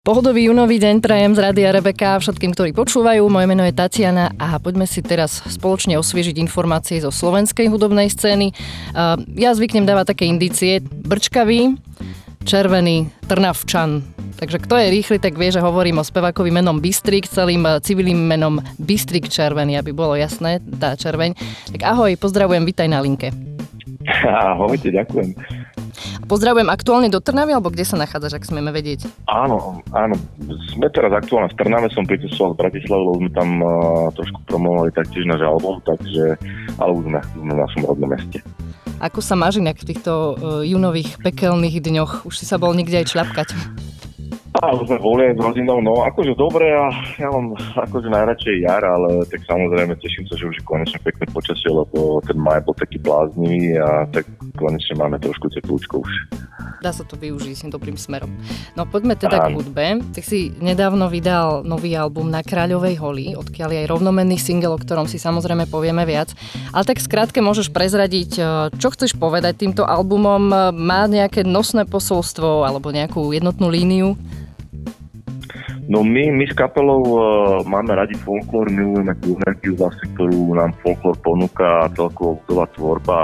[0.00, 3.20] Pohodový junový deň prajem z Rádia Rebeka všetkým, ktorí počúvajú.
[3.28, 8.48] Moje meno je Tatiana a poďme si teraz spoločne osviežiť informácie zo slovenskej hudobnej scény.
[9.36, 10.80] Ja zvyknem dávať také indície.
[10.80, 11.76] Brčkavý,
[12.48, 14.00] červený, trnavčan.
[14.40, 18.56] Takže kto je rýchly, tak vie, že hovorím o spevákovi menom Bystrik, celým civilným menom
[18.80, 21.36] Bystrik Červený, aby bolo jasné, tá červeň.
[21.76, 23.36] Tak ahoj, pozdravujem, vitaj na linke.
[24.48, 25.36] Ahojte, ďakujem.
[26.30, 29.10] Pozdravujem aktuálne do Trnavy, alebo kde sa nachádzaš, ak smieme vedieť?
[29.26, 30.14] Áno, áno.
[30.70, 34.94] Sme teraz aktuálne v Trnave, som pritesoval z Bratislavy, lebo sme tam uh, trošku promovali
[34.94, 36.38] taktiež náš album, takže
[36.78, 38.38] album sme, sme v našom rodnom meste.
[39.02, 42.12] Ako sa máš inak v týchto uh, junových pekelných dňoch?
[42.22, 43.48] Už si sa bol nikde aj čľapkať?
[44.60, 48.56] A už sme boli aj s rodinou, no akože dobre a ja mám akože najradšej
[48.60, 52.60] jar, ale tak samozrejme teším sa, že už je konečne pekné počasie, lebo ten maj
[52.68, 54.28] bol taký bláznivý a tak
[54.60, 56.12] konečne máme trošku teplúčko už.
[56.84, 58.28] Dá sa to využiť s dobrým smerom.
[58.76, 60.04] No poďme teda k hudbe.
[60.12, 64.80] Ty si nedávno vydal nový album na Kráľovej holi, odkiaľ je aj rovnomenný single, o
[64.80, 66.36] ktorom si samozrejme povieme viac.
[66.76, 68.30] Ale tak skrátke môžeš prezradiť,
[68.76, 70.52] čo chceš povedať týmto albumom.
[70.76, 74.20] Má nejaké nosné posolstvo alebo nejakú jednotnú líniu?
[75.90, 77.20] No my, my s kapelou uh,
[77.66, 83.18] máme radi folklór, milujeme energiu zase, ktorú nám folklór ponúka a celkovo ľudová tvorba.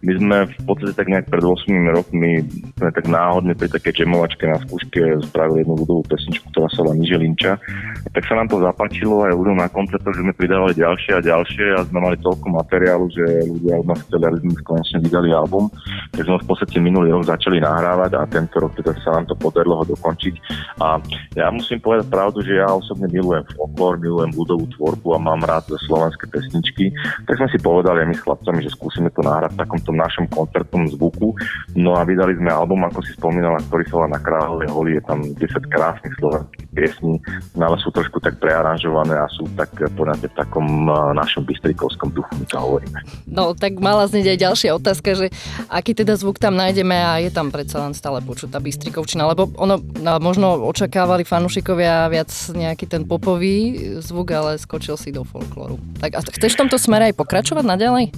[0.00, 2.48] My sme v podstate tak nejak pred 8 rokmi
[2.80, 6.96] sme tak náhodne pri také jamovačke na skúške spravili jednu ľudovú pesničku, ktorá sa volá.
[6.96, 11.20] A tak sa nám to zapáčilo aj ľuďom na koncertoch, že sme pridávali ďalšie a
[11.20, 15.28] ďalšie a sme mali toľko materiálu, že ľudia od nás chceli, aby sme konečne vydali
[15.28, 15.68] album.
[16.16, 19.34] Takže sme v podstate minulý rok začali nahrávať a tento rok teda sa nám to
[19.36, 20.34] podarilo ho dokončiť.
[20.80, 20.96] A
[21.36, 25.42] ja musím povedať, povedať pravdu, že ja osobne milujem folklór, milujem ľudovú tvorbu a mám
[25.42, 26.94] rád slovenské pesničky,
[27.26, 30.30] tak sme si povedali aj my s chlapcami, že skúsime to nahrať v takomto našom
[30.30, 31.34] koncertnom zvuku.
[31.74, 35.18] No a vydali sme album, ako si spomínala, ktorý sa na Kráľovej holi, je tam
[35.26, 35.42] 10
[35.74, 37.14] krásnych slovenských piesní,
[37.58, 40.86] no ale sú trošku tak prearanžované a sú tak poňaté v takom
[41.18, 42.98] našom bystrikovskom duchu, my to hovoríme.
[43.26, 45.26] No tak mala znieť aj ďalšia otázka, že
[45.66, 49.50] aký teda zvuk tam nájdeme a je tam predsa len stále počuť tá bystrikovčina, lebo
[49.58, 55.24] ono no, možno očakávali fanúšikovia ja viac nejaký ten popový zvuk, ale skočil si do
[55.24, 55.80] folklóru.
[56.04, 58.12] Tak a chceš v tomto smere aj pokračovať naďalej?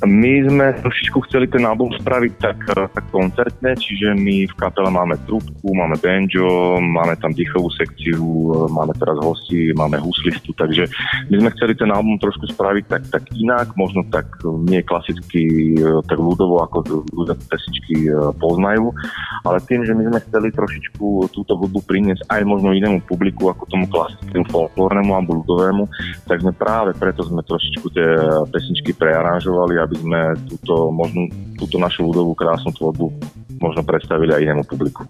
[0.00, 4.88] My sme trošičku chceli ten album spraviť tak, eh, tak koncertne, čiže my v kapele
[4.88, 10.88] máme trúbku, máme banjo, máme tam dýchovú sekciu, eh, máme teraz hosti, máme huslistu, takže
[11.28, 15.76] my sme chceli ten album trošku spraviť tak, tak inak, možno tak eh, nie klasicky,
[16.08, 18.08] tak ľudovo, ako ľudia pesničky
[18.40, 18.96] poznajú,
[19.44, 23.68] ale tým, že my sme chceli trošičku túto hudbu priniesť aj možno inému publiku, ako
[23.68, 25.84] tomu klasickému folklórnemu alebo ľudovému,
[26.24, 28.08] tak sme práve preto sme trošičku tie
[28.48, 31.26] pesničky prearanžovali, aby sme túto, možno,
[31.58, 33.10] túto našu ľudovú krásnu tvorbu
[33.58, 35.02] možno predstavili aj inému publiku.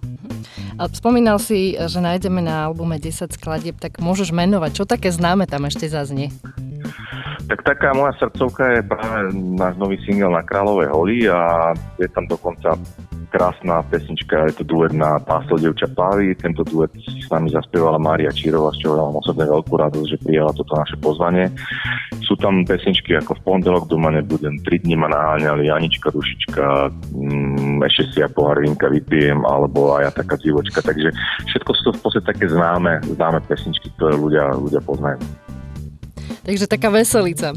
[0.96, 5.68] Spomínal si, že nájdeme na albume 10 skladieb, tak môžeš menovať, čo také známe tam
[5.68, 6.32] ešte zaznie?
[7.44, 12.24] Tak taká moja srdcovka je práve náš nový single na Kráľovej holi a je tam
[12.24, 12.80] dokonca
[13.30, 16.34] krásna pesnička, je to duet na Páslo devča Pávy.
[16.34, 20.50] Tento duet s nami zaspievala Mária Čírova, z čoho mám osobne veľkú radosť, že prijala
[20.54, 21.46] toto naše pozvanie.
[22.30, 27.82] Sú tam pesničky ako v pondelok doma nebudem, tri dni ma naháňali, Anička, Dušička, mm,
[27.90, 30.78] ešte si ja pohárvinka vypijem, alebo aj ja taká divočka.
[30.78, 31.10] Takže
[31.50, 35.18] všetko sú to v podstate také známe, známe pesničky, ktoré ľudia, ľudia poznajú.
[36.46, 37.50] Takže taká veselica.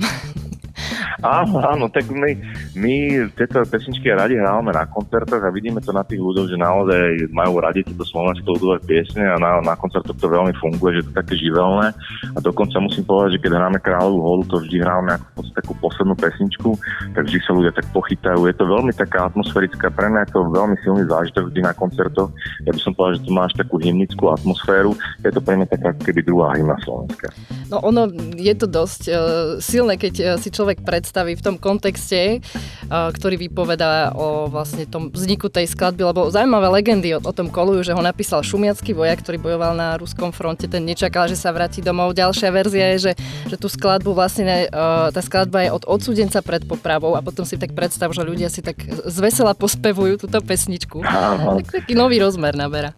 [1.22, 2.34] Áno, áno, tak my,
[2.74, 7.30] my tieto pesničky radi hrávame na koncertoch a vidíme to na tých ľuďoch, že naozaj
[7.30, 11.10] majú radi tieto slovenské ľudové piesne a na, na koncertoch to veľmi funguje, že to
[11.14, 11.94] je také živelné
[12.34, 16.16] a dokonca musím povedať, že keď hráme Kráľovú holu, to vždy hráme ako takú poslednú
[16.18, 16.70] pesničku,
[17.14, 18.40] tak vždy sa ľudia tak pochytajú.
[18.50, 22.30] Je to veľmi taká atmosférická, pre mňa je to veľmi silný zážitok vždy na koncertoch.
[22.66, 25.90] Ja by som povedal, že tu máš takú hymnickú atmosféru, je to pre mňa taká
[26.02, 27.30] keby druhá hymna Slovenska.
[27.70, 29.18] No ono je to dosť uh,
[29.62, 32.42] silné, keď uh, si človek predstaví v tom kontexte,
[32.90, 37.90] ktorý vypovedá o vlastne tom vzniku tej skladby, lebo zaujímavé legendy o, o tom kolujú,
[37.90, 41.82] že ho napísal šumiacký vojak, ktorý bojoval na ruskom fronte, ten nečakal, že sa vráti
[41.82, 42.14] domov.
[42.14, 43.14] Ďalšia verzia je, že,
[43.50, 44.68] že tú skladbu vlastne,
[45.14, 48.62] tá skladba je od odsudenca pred popravou a potom si tak predstav, že ľudia si
[48.62, 48.78] tak
[49.08, 51.02] zvesela pospevujú túto pesničku.
[51.02, 52.94] Tak, taký nový rozmer naberá.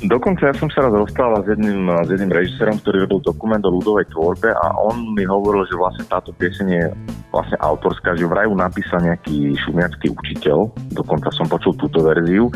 [0.00, 3.70] Dokonca ja som sa raz rozprával s jedným, s jedným režisérom, ktorý robil dokument o
[3.74, 6.84] ľudovej tvorbe a on mi hovoril, že vlastne táto pieseň je
[7.30, 12.50] vlastne autorská, že vraj ju napísal nejaký šumiacký učiteľ, dokonca som počul túto verziu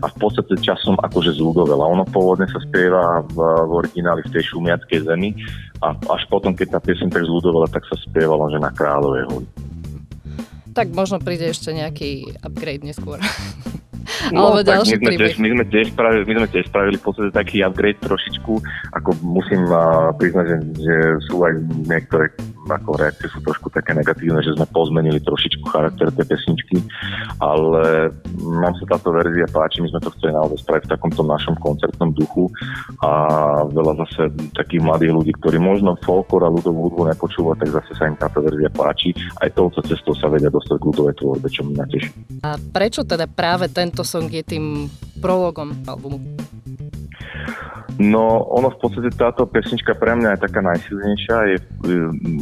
[0.00, 1.78] a v podstate časom akože zľudovel.
[1.80, 5.36] A ono pôvodne sa spieva v, v origináli v tej šumiackej zemi
[5.84, 9.48] a až potom, keď tá piesň tak zľudovela, tak sa spievalo, že na Kráľovej holi.
[10.74, 13.22] Tak možno príde ešte nejaký upgrade neskôr.
[14.32, 17.30] No, tak my sme, tiež, my, sme tiež spravili, my sme tiež spravili v podstate
[17.34, 18.52] taký upgrade trošičku,
[18.96, 20.94] ako musím uh, priznať, že, že
[21.28, 21.52] sú aj
[21.84, 22.32] niektoré
[22.70, 26.76] ako reakcie sú trošku také negatívne, že sme pozmenili trošičku charakter tej pesničky,
[27.40, 28.08] ale
[28.40, 32.16] nám sa táto verzia páči, my sme to chceli naozaj spraviť v takomto našom koncertnom
[32.16, 32.48] duchu
[33.04, 33.10] a
[33.68, 38.08] veľa zase takých mladých ľudí, ktorí možno folklor a ľudovú hudbu nepočúvajú, tak zase sa
[38.08, 39.12] im táto verzia páči.
[39.44, 42.10] Aj touto cestou sa vedia dostať k ľudovej tvorbe, čo mňa teší.
[42.46, 44.86] A prečo teda práve tento song je tým
[45.18, 46.22] prologom albumu?
[47.98, 51.58] No, ono v podstate táto pesnička pre mňa je taká najsilnejšia, je,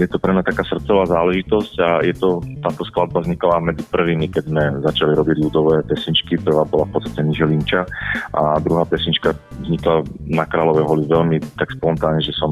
[0.01, 4.33] je to pre mňa taká srdcová záležitosť a je to, táto skladba vznikala medzi prvými,
[4.33, 7.85] keď sme začali robiť ľudové pesničky, prvá bola v podstate Niželinča
[8.33, 10.03] a druhá pesnička vznikla
[10.33, 12.51] na Kráľovej holi veľmi tak spontánne, že som,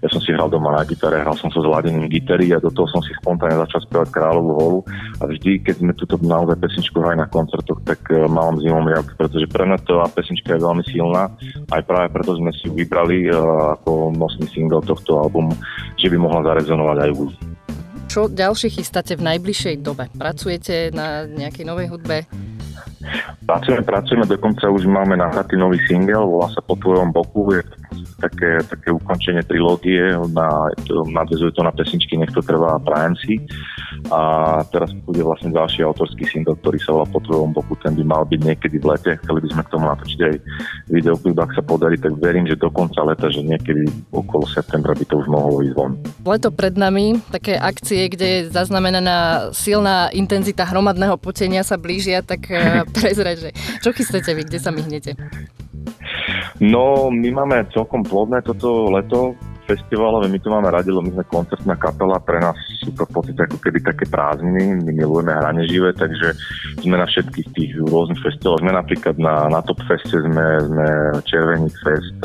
[0.00, 2.68] ja som si hral doma na gitare, hral som sa s ladením gitary a do
[2.68, 4.80] toho som si spontánne začal spievať Kráľovú holu
[5.20, 9.08] a vždy, keď sme túto naozaj pesničku hrali na koncertoch, tak e, mám zimom riad,
[9.16, 11.32] pretože pre mňa tá pesnička je veľmi silná,
[11.72, 15.52] aj práve preto sme si ju vybrali uh, ako nosný single tohto albumu,
[16.00, 17.24] že by mohla zarezonovať aj u
[18.08, 20.08] Čo ďalšie chystáte v najbližšej dobe?
[20.14, 22.28] Pracujete na nejakej novej hudbe?
[23.44, 27.60] Pracujeme, pracujeme, dokonca už máme nahratý nový single, volá sa Po tvojom boku, je
[28.18, 30.72] také, také ukončenie trilógie, na,
[31.12, 33.34] nadvezuje to na pesničky Nech to trvá prajem si.
[34.08, 38.04] A teraz bude vlastne ďalší autorský single, ktorý sa volá Po tvojom boku, ten by
[38.04, 40.34] mal byť niekedy v lete, chceli by sme k tomu natočiť aj
[40.88, 45.04] videoklip, ak sa podarí, tak verím, že do konca leta, že niekedy okolo septembra by
[45.04, 45.92] to už mohlo ísť von.
[46.24, 52.48] Leto pred nami, také akcie, kde je zaznamenaná silná intenzita hromadného potenia sa blížia, tak
[52.48, 53.50] eh, prezrať, že
[53.82, 55.18] čo chystáte vy, kde sa myhnete?
[56.62, 61.74] No, my máme celkom plodné toto leto festivalové, my tu máme radilo, my sme koncertná
[61.76, 65.92] kapela, pre nás sú to v podstate ako keby také prázdniny, my milujeme hranie živé,
[65.96, 66.36] takže
[66.84, 70.86] sme na všetkých tých rôznych festivaloch, sme napríklad na, na Top Feste, sme, sme
[71.24, 72.18] Červený fest,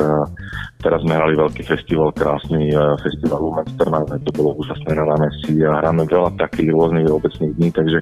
[0.79, 5.59] Teraz sme hrali veľký festival, krásny uh, festival Women's Tournament, to bolo úžasné na námestí
[5.67, 7.99] a hráme veľa takých rôznych obecných dní, takže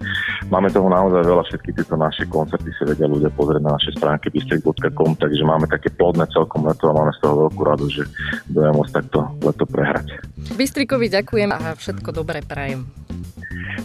[0.53, 4.29] máme toho naozaj veľa, všetky tieto naše koncerty si vedia ľudia pozrieť na naše stránky
[4.29, 8.03] bistrik.com, takže máme také plodné celkom leto a máme z toho veľkú radosť, že
[8.53, 10.19] budeme môcť takto leto prehrať.
[10.55, 12.87] Bystrikovi ďakujem a všetko dobré prajem.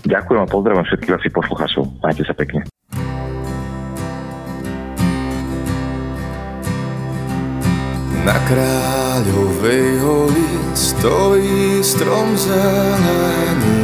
[0.03, 1.85] Ďakujem a pozdravujem všetkých vašich poslucháčov.
[2.03, 2.67] Majte sa pekne.
[8.23, 13.83] Na kráľovej holi stojí strom zelený.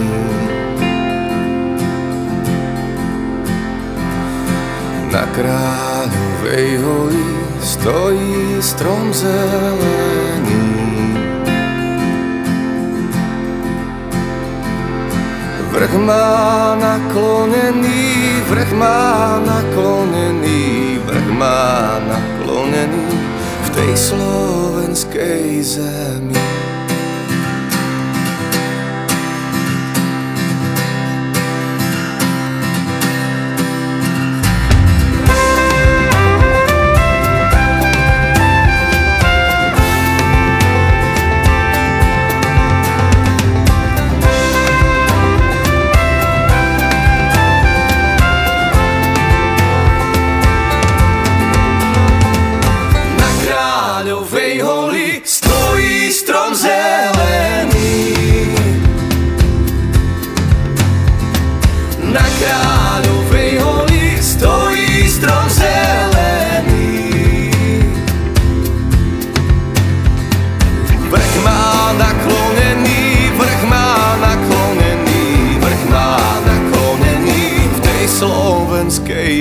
[5.10, 7.28] Na kráľovej holi
[7.58, 10.67] stojí strom zelený.
[15.78, 23.14] Vrch má naklonený, vrch má naklonený, vrch má naklonený
[23.78, 26.57] tej slovenskej zemi.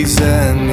[0.08, 0.72] zemi.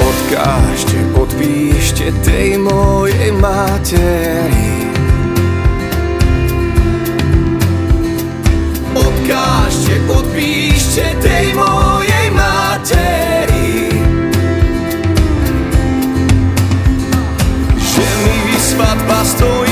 [0.00, 4.72] Odkážte, odpíšte tej mojej materi.
[8.96, 13.92] Odkážte, odpíšte tej mojej materi.
[17.76, 19.69] Že mi svadba stojí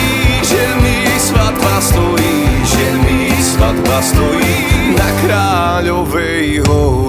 [4.02, 7.07] stojí na kráľovej hore.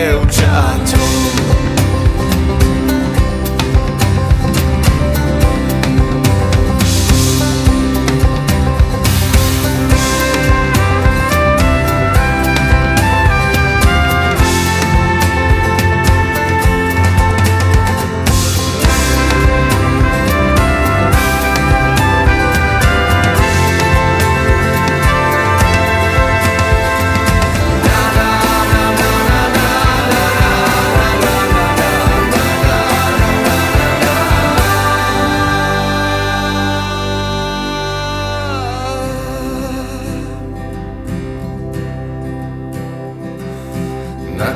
[0.00, 0.40] eu te.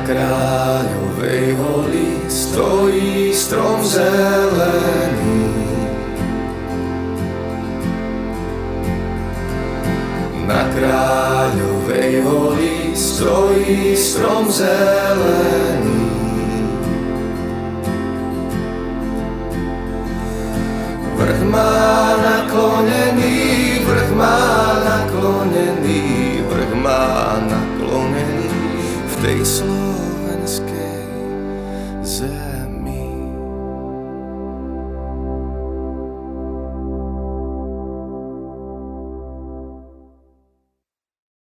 [0.05, 5.45] Kráľovej holi stojí strom zelený.
[10.45, 16.01] Na kráľovej holi stojí strom zelený.
[21.17, 23.37] Vrch má naklonený,
[23.85, 24.37] vrch má
[24.81, 26.01] naklonený,
[26.45, 28.49] vrch má naklonený
[29.09, 29.74] v tej slovenskej